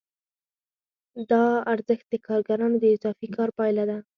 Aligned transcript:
دا 1.31 1.43
ارزښت 1.73 2.05
د 2.09 2.15
کارګرانو 2.27 2.77
د 2.81 2.85
اضافي 2.95 3.27
کار 3.35 3.49
پایله 3.57 3.83
ده 3.89 3.97